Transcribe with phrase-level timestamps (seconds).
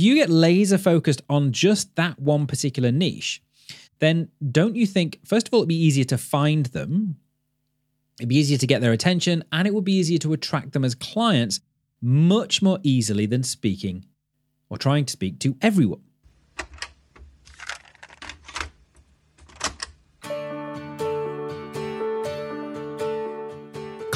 [0.00, 3.42] if you get laser focused on just that one particular niche,
[3.98, 7.16] then don't you think, first of all, it'd be easier to find them,
[8.18, 10.86] it'd be easier to get their attention, and it would be easier to attract them
[10.86, 11.60] as clients
[12.00, 14.06] much more easily than speaking
[14.70, 16.00] or trying to speak to everyone.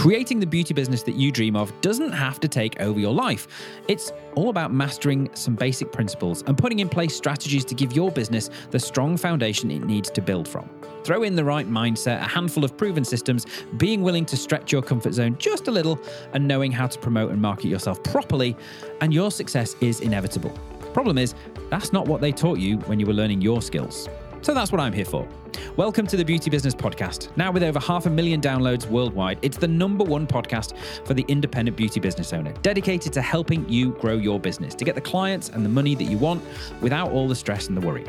[0.04, 3.48] Creating the beauty business that you dream of doesn't have to take over your life.
[3.88, 8.10] It's all about mastering some basic principles and putting in place strategies to give your
[8.10, 10.68] business the strong foundation it needs to build from.
[11.04, 13.46] Throw in the right mindset, a handful of proven systems,
[13.78, 15.98] being willing to stretch your comfort zone just a little,
[16.34, 18.54] and knowing how to promote and market yourself properly,
[19.00, 20.50] and your success is inevitable.
[20.92, 21.34] Problem is,
[21.70, 24.10] that's not what they taught you when you were learning your skills.
[24.44, 25.26] So that's what I'm here for.
[25.74, 27.34] Welcome to the Beauty Business Podcast.
[27.34, 30.76] Now, with over half a million downloads worldwide, it's the number one podcast
[31.06, 34.96] for the independent beauty business owner, dedicated to helping you grow your business, to get
[34.96, 36.44] the clients and the money that you want
[36.82, 38.04] without all the stress and the worry.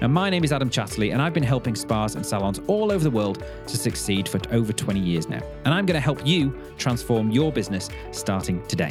[0.00, 3.04] Now, my name is Adam Chatterley, and I've been helping spas and salons all over
[3.04, 5.42] the world to succeed for over 20 years now.
[5.64, 8.90] And I'm going to help you transform your business starting today.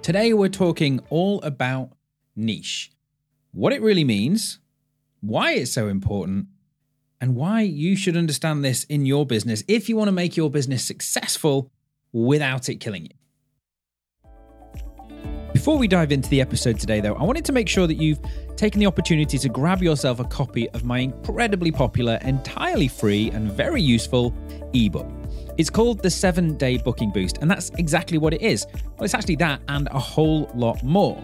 [0.00, 1.90] Today, we're talking all about
[2.36, 2.92] niche
[3.52, 4.58] what it really means,
[5.20, 6.46] why it's so important,
[7.20, 10.50] and why you should understand this in your business if you want to make your
[10.50, 11.70] business successful
[12.12, 13.10] without it killing you.
[15.52, 18.18] Before we dive into the episode today, though, I wanted to make sure that you've
[18.56, 23.52] taken the opportunity to grab yourself a copy of my incredibly popular, entirely free, and
[23.52, 24.34] very useful
[24.72, 25.06] ebook.
[25.58, 28.66] It's called the Seven Day Booking Boost, and that's exactly what it is.
[28.96, 31.22] Well, it's actually that and a whole lot more.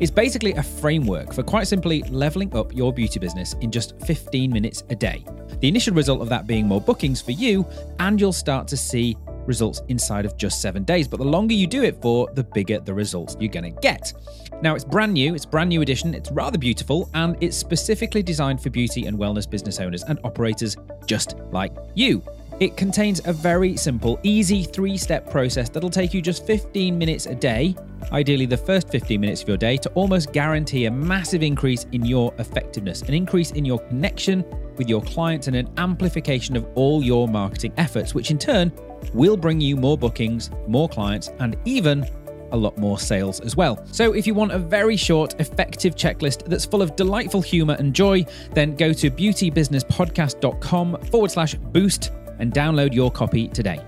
[0.00, 4.50] It's basically a framework for quite simply leveling up your beauty business in just 15
[4.50, 5.26] minutes a day.
[5.60, 7.66] The initial result of that being more bookings for you,
[7.98, 11.06] and you'll start to see results inside of just seven days.
[11.06, 14.14] But the longer you do it for, the bigger the results you're going to get.
[14.62, 18.62] Now, it's brand new, it's brand new edition, it's rather beautiful, and it's specifically designed
[18.62, 22.22] for beauty and wellness business owners and operators just like you.
[22.60, 27.24] It contains a very simple, easy three step process that'll take you just 15 minutes
[27.24, 27.74] a day,
[28.12, 32.04] ideally the first 15 minutes of your day, to almost guarantee a massive increase in
[32.04, 34.44] your effectiveness, an increase in your connection
[34.76, 38.70] with your clients, and an amplification of all your marketing efforts, which in turn
[39.14, 42.06] will bring you more bookings, more clients, and even
[42.52, 43.82] a lot more sales as well.
[43.90, 47.94] So, if you want a very short, effective checklist that's full of delightful humor and
[47.94, 52.10] joy, then go to beautybusinesspodcast.com forward slash boost
[52.40, 53.80] and download your copy today.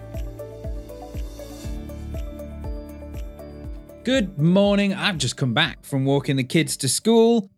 [4.05, 4.95] Good morning.
[4.95, 7.51] I've just come back from walking the kids to school,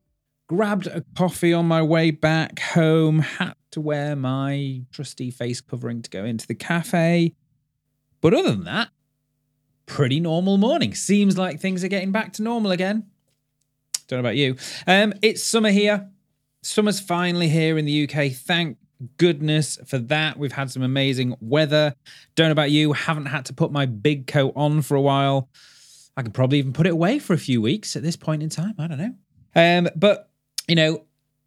[0.47, 6.03] grabbed a coffee on my way back home, had to wear my trusty face covering
[6.03, 7.34] to go into the cafe.
[8.21, 8.91] But other than that,
[9.87, 10.94] pretty normal morning.
[10.94, 13.10] Seems like things are getting back to normal again.
[14.06, 14.56] Don't know about you.
[14.87, 16.10] Um, it's summer here.
[16.62, 18.33] Summer's finally here in the UK.
[18.33, 18.78] Thank
[19.16, 20.38] goodness for that.
[20.38, 21.94] We've had some amazing weather.
[22.34, 25.48] Don't know about you, haven't had to put my big coat on for a while.
[26.16, 28.48] I could probably even put it away for a few weeks at this point in
[28.48, 28.75] time.
[28.78, 29.15] I don't know.
[29.56, 30.31] Um, but
[30.69, 31.04] you know,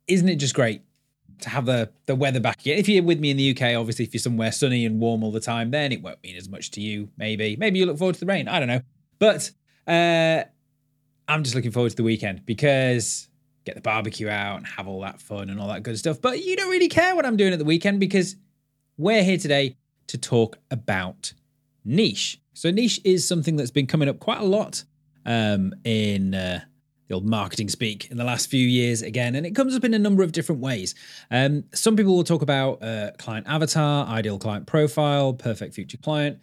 [0.08, 0.82] isn't it just great
[1.42, 2.78] to have the the weather back again?
[2.78, 5.32] If you're with me in the UK, obviously, if you're somewhere sunny and warm all
[5.32, 7.10] the time, then it won't mean as much to you.
[7.18, 8.48] Maybe, maybe you look forward to the rain.
[8.48, 8.82] I don't know.
[9.20, 9.52] But
[9.88, 10.44] uh,
[11.28, 13.27] I'm just looking forward to the weekend because
[13.68, 16.22] get the barbecue out and have all that fun and all that good stuff.
[16.22, 18.36] But you don't really care what I'm doing at the weekend because
[18.98, 19.76] we're here today
[20.08, 21.34] to talk about
[21.86, 22.40] niche.
[22.54, 24.84] So, niche is something that's been coming up quite a lot
[25.26, 26.62] um, in uh,
[27.08, 29.94] the old marketing speak in the last few years again, and it comes up in
[29.94, 30.96] a number of different ways.
[31.30, 36.40] Um, some people will talk about uh, client avatar, ideal client profile, perfect future client,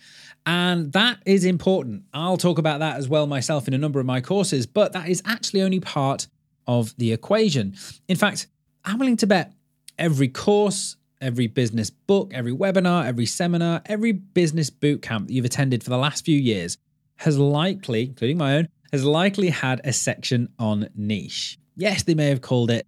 [0.47, 2.05] and that is important.
[2.13, 5.09] I'll talk about that as well myself in a number of my courses, but that
[5.09, 6.29] is actually only part
[6.67, 7.77] of the equation.
[8.09, 8.47] In fact,
[8.85, 9.53] I'm willing to bet
[9.99, 15.45] every course, every business book, every webinar, every seminar, every business boot camp that you've
[15.45, 16.79] attended for the last few years
[17.17, 21.59] has likely, including my own, has likely had a section on niche.
[21.77, 22.87] Yes, they may have called it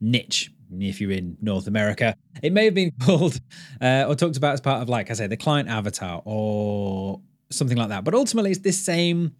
[0.00, 0.50] niche
[0.80, 2.16] if you're in North America.
[2.42, 3.40] It may have been called
[3.80, 7.20] uh, or talked about as part of, like I say, the client avatar or
[7.50, 8.04] something like that.
[8.04, 9.34] But ultimately, it's this same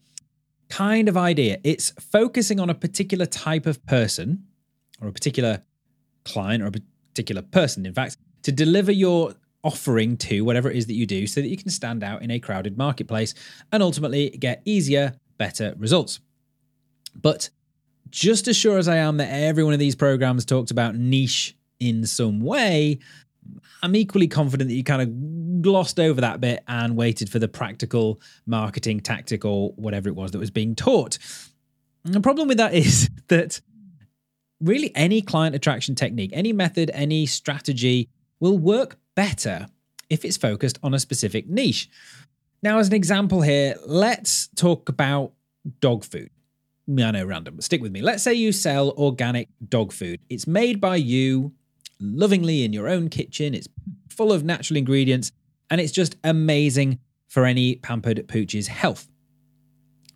[0.68, 1.58] kind of idea.
[1.64, 4.44] It's focusing on a particular type of person
[5.00, 5.62] or a particular
[6.24, 6.72] client or a
[7.12, 11.26] particular person, in fact, to deliver your offering to whatever it is that you do
[11.26, 13.34] so that you can stand out in a crowded marketplace
[13.72, 16.20] and ultimately get easier, better results.
[17.14, 17.50] But
[18.10, 21.56] just as sure as I am that every one of these programs talked about niche
[21.80, 23.00] in some way,
[23.86, 27.46] I'm equally confident that you kind of glossed over that bit and waited for the
[27.46, 31.18] practical marketing tactic or whatever it was that was being taught.
[32.04, 33.60] And the problem with that is that
[34.60, 38.08] really any client attraction technique, any method, any strategy
[38.40, 39.68] will work better
[40.10, 41.88] if it's focused on a specific niche.
[42.64, 45.30] Now, as an example here, let's talk about
[45.78, 46.30] dog food.
[46.88, 48.02] I know, random, but stick with me.
[48.02, 50.18] Let's say you sell organic dog food.
[50.28, 51.52] It's made by you
[52.00, 53.54] lovingly in your own kitchen.
[53.54, 53.68] It's
[54.08, 55.32] full of natural ingredients,
[55.70, 56.98] and it's just amazing
[57.28, 59.08] for any pampered pooch's health.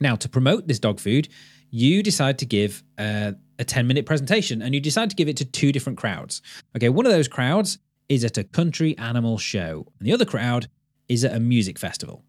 [0.01, 1.29] Now, to promote this dog food,
[1.71, 5.29] you decide to give uh, a, a 10 minute presentation and you decide to give
[5.29, 6.43] it to two different crowds.
[6.77, 7.79] Okay, one of those crowds
[8.09, 10.69] is at a country animal show, and the other crowd
[11.09, 12.25] is at a music festival.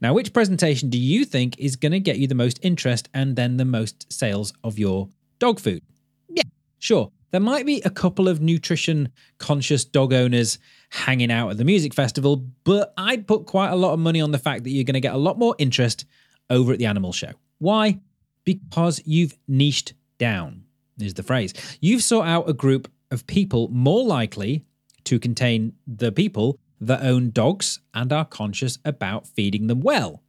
[0.00, 3.36] Now, which presentation do you think is going to get you the most interest and
[3.36, 5.08] then the most sales of your
[5.38, 5.82] dog food?
[6.28, 6.42] Yeah,
[6.78, 7.10] sure.
[7.34, 9.08] There might be a couple of nutrition
[9.38, 10.60] conscious dog owners
[10.90, 14.30] hanging out at the music festival, but I'd put quite a lot of money on
[14.30, 16.04] the fact that you're going to get a lot more interest
[16.48, 17.32] over at the animal show.
[17.58, 17.98] Why?
[18.44, 20.62] Because you've niched down,
[21.00, 21.54] is the phrase.
[21.80, 24.64] You've sought out a group of people more likely
[25.02, 30.22] to contain the people that own dogs and are conscious about feeding them well.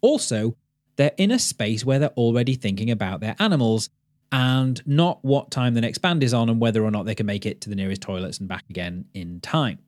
[0.00, 0.56] Also,
[0.96, 3.90] they're in a space where they're already thinking about their animals
[4.30, 7.26] and not what time the next band is on and whether or not they can
[7.26, 9.78] make it to the nearest toilets and back again in time.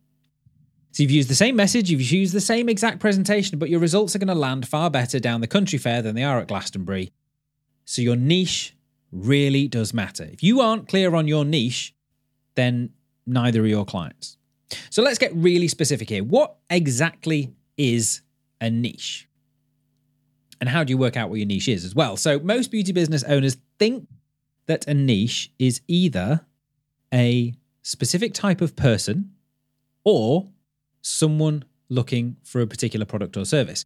[0.93, 4.17] So you've used the same message, you've used the same exact presentation, but your results
[4.17, 7.13] are going to land far better down the country fair than they are at Glastonbury.
[7.85, 8.75] So your niche
[9.13, 10.25] really does matter.
[10.25, 11.95] If you aren't clear on your niche,
[12.55, 12.91] then
[13.27, 14.37] neither are your clients.
[14.89, 16.25] So let's get really specific here.
[16.25, 18.23] What exactly is
[18.61, 19.29] a niche?
[20.61, 22.17] And how do you work out what your niche is as well?
[22.17, 24.07] So most beauty business owners think
[24.71, 26.47] that a niche is either
[27.13, 27.53] a
[27.83, 29.33] specific type of person
[30.05, 30.49] or
[31.03, 33.85] someone looking for a particular product or service.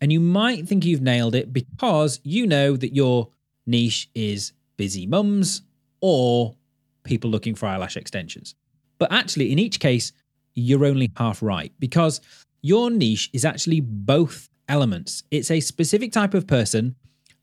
[0.00, 3.28] And you might think you've nailed it because you know that your
[3.64, 5.62] niche is busy mums
[6.00, 6.56] or
[7.04, 8.56] people looking for eyelash extensions.
[8.98, 10.10] But actually, in each case,
[10.54, 12.20] you're only half right because
[12.60, 15.22] your niche is actually both elements.
[15.30, 16.96] It's a specific type of person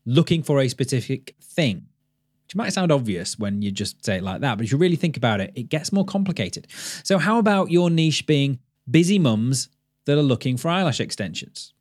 [0.04, 1.86] looking for a specific thing,
[2.46, 4.96] which might sound obvious when you just say it like that, but if you really
[4.96, 6.66] think about it, it gets more complicated.
[7.02, 8.60] So, how about your niche being
[8.90, 9.68] busy mums
[10.04, 11.74] that are looking for eyelash extensions?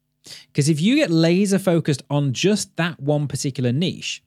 [0.48, 4.24] Because if you get laser focused on just that one particular niche,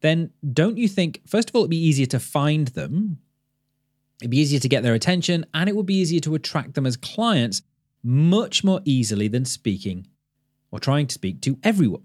[0.00, 3.18] then don't you think, first of all, it'd be easier to find them
[4.20, 6.86] It'd be easier to get their attention and it would be easier to attract them
[6.86, 7.62] as clients
[8.02, 10.06] much more easily than speaking
[10.70, 12.02] or trying to speak to everyone.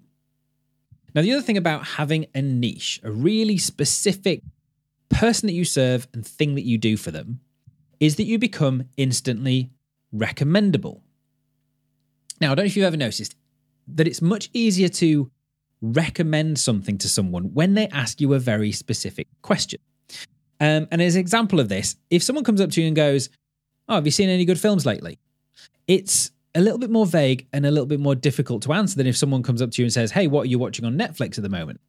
[1.13, 4.41] Now, the other thing about having a niche, a really specific
[5.09, 7.41] person that you serve and thing that you do for them,
[7.99, 9.69] is that you become instantly
[10.11, 11.03] recommendable.
[12.39, 13.35] Now, I don't know if you've ever noticed
[13.87, 15.29] that it's much easier to
[15.81, 19.79] recommend something to someone when they ask you a very specific question.
[20.59, 23.29] Um, and as an example of this, if someone comes up to you and goes,
[23.89, 25.19] Oh, have you seen any good films lately?
[25.87, 29.07] It's a little bit more vague and a little bit more difficult to answer than
[29.07, 31.37] if someone comes up to you and says, Hey, what are you watching on Netflix
[31.37, 31.79] at the moment?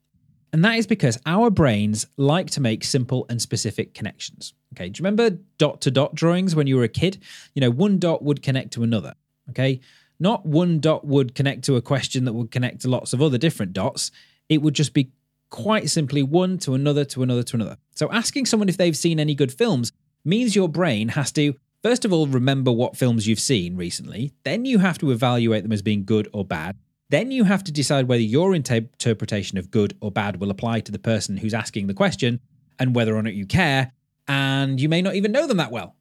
[0.52, 4.52] And that is because our brains like to make simple and specific connections.
[4.74, 4.90] Okay.
[4.90, 7.22] Do you remember dot to dot drawings when you were a kid?
[7.54, 9.14] You know, one dot would connect to another.
[9.50, 9.80] Okay.
[10.20, 13.38] Not one dot would connect to a question that would connect to lots of other
[13.38, 14.10] different dots.
[14.48, 15.10] It would just be
[15.48, 17.76] quite simply one to another to another to another.
[17.94, 19.90] So asking someone if they've seen any good films
[20.24, 24.32] means your brain has to, first of all, remember what films you've seen recently.
[24.44, 26.76] Then you have to evaluate them as being good or bad.
[27.10, 30.92] Then you have to decide whether your interpretation of good or bad will apply to
[30.92, 32.40] the person who's asking the question
[32.78, 33.92] and whether or not you care.
[34.28, 35.96] And you may not even know them that well.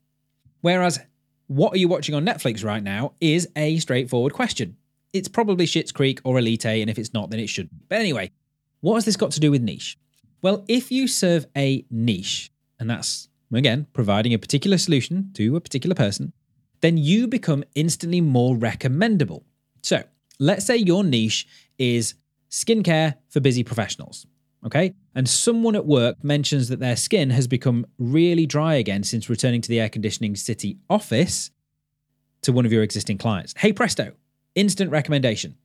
[0.62, 1.00] Whereas,
[1.48, 4.78] what are you watching on Netflix right now is a straightforward question.
[5.12, 7.70] It's probably Schitt's Creek or Elite, and if it's not, then it should.
[7.90, 8.32] But anyway,
[8.80, 9.98] what has this got to do with niche?
[10.42, 13.28] Well, if you serve a niche, and that's,
[13.60, 16.34] again, providing a particular solution to a particular person,
[16.81, 19.43] then you become instantly more recommendable.
[19.84, 20.03] So
[20.39, 22.15] let's say your niche is
[22.50, 24.25] skincare for busy professionals.
[24.65, 24.93] Okay.
[25.15, 29.62] And someone at work mentions that their skin has become really dry again since returning
[29.62, 31.51] to the air conditioning city office
[32.43, 33.53] to one of your existing clients.
[33.58, 34.13] Hey, presto,
[34.55, 35.55] instant recommendation.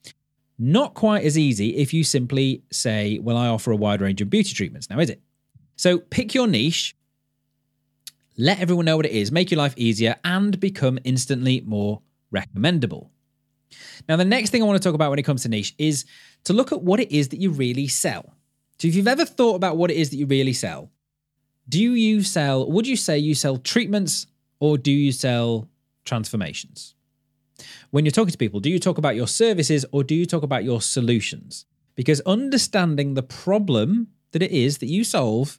[0.58, 4.30] Not quite as easy if you simply say, Well, I offer a wide range of
[4.30, 4.88] beauty treatments.
[4.88, 5.20] Now, is it?
[5.76, 6.95] So pick your niche,
[8.36, 13.10] let everyone know what it is, make your life easier, and become instantly more recommendable.
[14.08, 16.04] Now, the next thing I want to talk about when it comes to niche is
[16.44, 18.34] to look at what it is that you really sell.
[18.78, 20.90] So, if you've ever thought about what it is that you really sell,
[21.68, 24.26] do you sell, would you say you sell treatments
[24.60, 25.68] or do you sell
[26.04, 26.94] transformations?
[27.90, 30.42] When you're talking to people, do you talk about your services or do you talk
[30.42, 31.64] about your solutions?
[31.94, 35.58] Because understanding the problem that it is that you solve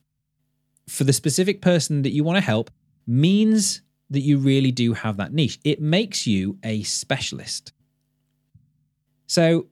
[0.87, 2.71] for the specific person that you want to help
[3.05, 5.59] means that you really do have that niche.
[5.63, 7.73] It makes you a specialist.
[9.27, 9.67] So,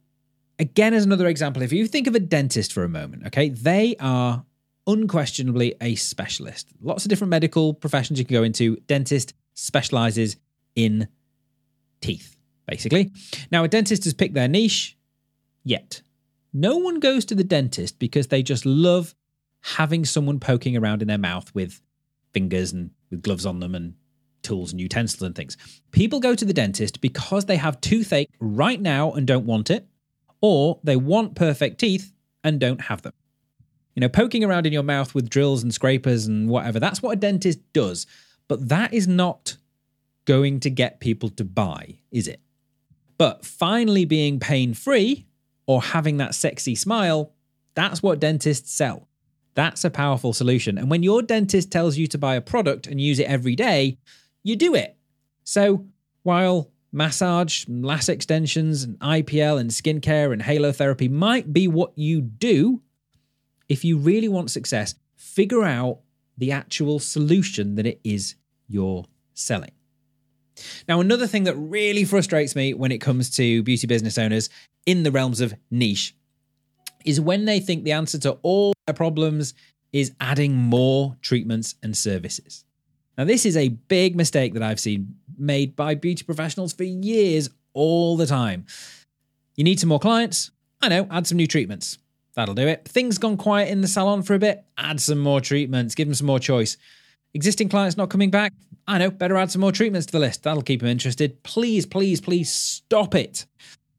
[0.60, 3.96] again, as another example, if you think of a dentist for a moment, okay, they
[4.00, 4.44] are
[4.88, 6.68] unquestionably a specialist.
[6.82, 8.76] Lots of different medical professions you can go into.
[8.88, 10.36] Dentist specializes
[10.76, 11.08] in
[12.02, 12.36] teeth,
[12.68, 13.12] basically.
[13.52, 14.98] Now, a dentist has picked their niche,
[15.64, 16.02] yet
[16.52, 19.14] no one goes to the dentist because they just love
[19.66, 21.82] having someone poking around in their mouth with
[22.34, 23.96] fingers and with gloves on them and
[24.44, 25.58] tools and utensils and things.
[25.92, 29.88] People go to the dentist because they have toothache right now and don't want it,
[30.40, 33.14] or they want perfect teeth and don't have them.
[33.96, 37.14] You know, poking around in your mouth with drills and scrapers and whatever, that's what
[37.14, 38.06] a dentist does.
[38.48, 39.58] But that is not
[40.26, 42.40] going to get people to buy, is it?
[43.18, 45.26] But finally being pain free
[45.66, 47.32] or having that sexy smile,
[47.74, 49.08] that's what dentists sell.
[49.56, 50.78] That's a powerful solution.
[50.78, 53.98] And when your dentist tells you to buy a product and use it every day,
[54.44, 54.96] you do it.
[55.44, 55.86] So
[56.24, 62.22] while massage, lash extensions, and IPL and skincare and halo therapy might be what you
[62.22, 62.82] do,
[63.68, 66.00] if you really want success, figure out
[66.38, 68.36] the actual solution that it is
[68.68, 69.72] you're selling.
[70.88, 74.50] Now, another thing that really frustrates me when it comes to beauty business owners
[74.86, 76.16] in the realms of niche
[77.06, 79.54] is when they think the answer to all their problems
[79.94, 82.66] is adding more treatments and services.
[83.18, 87.50] Now, this is a big mistake that I've seen made by beauty professionals for years,
[87.74, 88.66] all the time.
[89.56, 90.52] You need some more clients?
[90.82, 91.98] I know, add some new treatments.
[92.36, 92.86] That'll do it.
[92.86, 94.66] Things gone quiet in the salon for a bit?
[94.78, 96.76] Add some more treatments, give them some more choice.
[97.34, 98.52] Existing clients not coming back?
[98.88, 100.44] I know, better add some more treatments to the list.
[100.44, 101.42] That'll keep them interested.
[101.44, 103.46] Please, please, please stop it.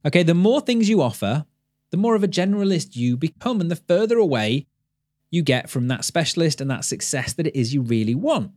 [0.04, 1.46] Okay, the more things you offer,
[1.90, 4.66] the more of a generalist you become, and the further away
[5.31, 8.52] you get from that specialist and that success that it is you really want.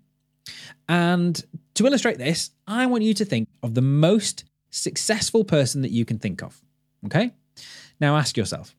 [0.87, 1.43] And
[1.75, 6.05] to illustrate this, I want you to think of the most successful person that you
[6.05, 6.61] can think of.
[7.05, 7.31] Okay?
[7.99, 8.75] Now ask yourself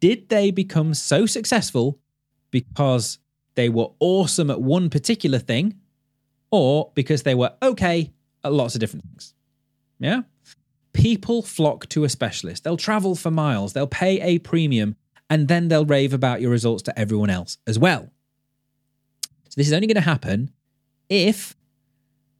[0.00, 1.98] did they become so successful
[2.52, 3.18] because
[3.56, 5.74] they were awesome at one particular thing
[6.50, 8.12] or because they were okay
[8.44, 9.34] at lots of different things?
[9.98, 10.22] Yeah?
[10.98, 12.64] People flock to a specialist.
[12.64, 14.96] They'll travel for miles, they'll pay a premium,
[15.30, 18.10] and then they'll rave about your results to everyone else as well.
[19.22, 20.50] So, this is only going to happen
[21.08, 21.56] if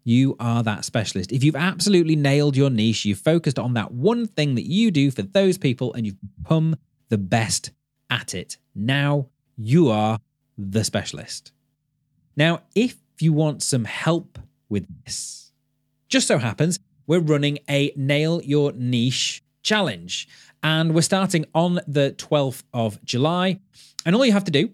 [0.02, 1.30] you are that specialist.
[1.30, 5.12] If you've absolutely nailed your niche, you've focused on that one thing that you do
[5.12, 6.74] for those people, and you've become
[7.10, 7.70] the best
[8.10, 8.56] at it.
[8.74, 10.18] Now you are
[10.56, 11.52] the specialist.
[12.36, 14.36] Now, if you want some help
[14.68, 15.52] with this,
[16.08, 20.28] just so happens we're running a Nail Your Niche challenge.
[20.62, 23.60] And we're starting on the 12th of July.
[24.04, 24.70] And all you have to do,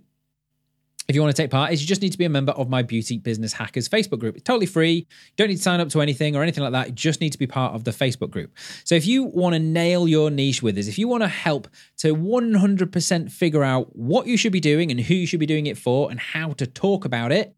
[1.07, 2.71] if you want to take part, is you just need to be a member of
[2.71, 4.35] my Beauty Business Hackers Facebook group.
[4.37, 4.95] It's totally free.
[4.95, 6.87] You don't need to sign up to anything or anything like that.
[6.89, 8.57] You just need to be part of the Facebook group.
[8.85, 11.69] So if you want to nail your niche with us, if you want to help
[11.99, 15.67] to 100% figure out what you should be doing and who you should be doing
[15.67, 17.55] it for and how to talk about it,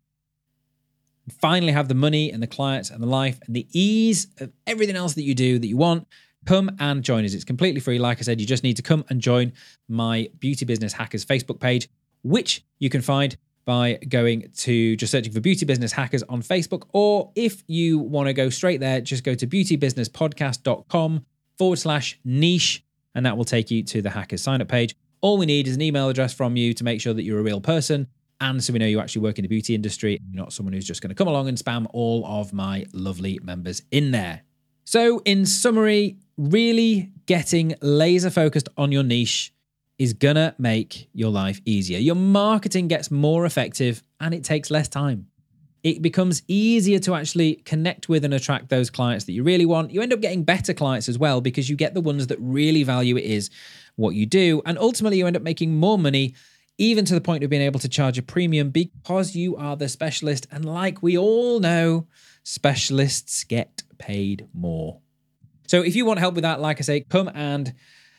[1.40, 4.96] finally have the money and the clients and the life and the ease of everything
[4.96, 6.06] else that you do that you want,
[6.44, 7.34] come and join us.
[7.34, 7.98] It's completely free.
[7.98, 9.52] Like I said, you just need to come and join
[9.88, 11.88] my Beauty Business Hackers Facebook page,
[12.22, 16.84] which you can find by going to just searching for Beauty Business Hackers on Facebook.
[16.92, 21.26] Or if you want to go straight there, just go to beautybusinesspodcast.com
[21.58, 24.94] forward slash niche, and that will take you to the Hackers sign up page.
[25.20, 27.42] All we need is an email address from you to make sure that you're a
[27.42, 28.06] real person
[28.40, 30.86] and so we know you actually work in the beauty industry, you're not someone who's
[30.86, 34.42] just going to come along and spam all of my lovely members in there.
[34.84, 39.52] So, in summary, really getting laser focused on your niche
[39.98, 41.98] is gonna make your life easier.
[41.98, 45.26] Your marketing gets more effective and it takes less time.
[45.82, 49.92] It becomes easier to actually connect with and attract those clients that you really want.
[49.92, 52.82] You end up getting better clients as well because you get the ones that really
[52.82, 53.50] value it is
[53.94, 54.62] what you do.
[54.66, 56.34] And ultimately, you end up making more money
[56.78, 59.88] even to the point of being able to charge a premium because you are the
[59.88, 60.46] specialist.
[60.50, 62.06] And like we all know,
[62.42, 65.00] specialists get paid more.
[65.68, 67.74] So if you want help with that, like I say, come and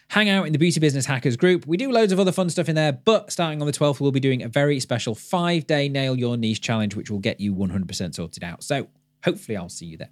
[0.10, 1.68] hang out in the Beauty Business Hackers group.
[1.68, 4.12] We do loads of other fun stuff in there, but starting on the 12th, we'll
[4.12, 7.54] be doing a very special five day nail your niche challenge, which will get you
[7.54, 8.64] 100% sorted out.
[8.64, 8.88] So
[9.24, 10.10] hopefully, I'll see you there.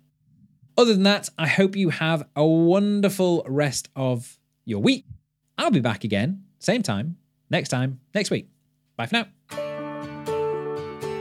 [0.78, 5.06] Other than that, I hope you have a wonderful rest of your week.
[5.58, 7.18] I'll be back again, same time,
[7.50, 8.48] next time, next week.
[8.98, 9.26] Bye for now.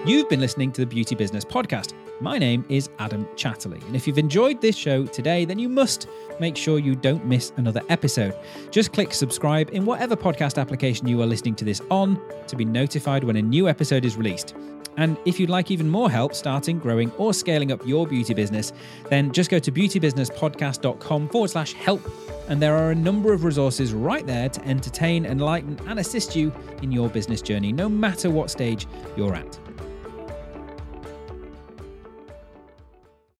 [0.06, 4.06] You've been listening to the Beauty Business Podcast My name is Adam Chatterley, and if
[4.06, 8.36] you've enjoyed this show today, then you must make sure you don't miss another episode.
[8.70, 12.64] Just click subscribe in whatever podcast application you are listening to this on to be
[12.64, 14.54] notified when a new episode is released.
[14.96, 18.72] And if you'd like even more help starting, growing, or scaling up your beauty business,
[19.10, 22.02] then just go to beautybusinesspodcast.com forward slash help.
[22.48, 26.52] And there are a number of resources right there to entertain, enlighten, and assist you
[26.82, 28.86] in your business journey, no matter what stage
[29.16, 29.58] you're at.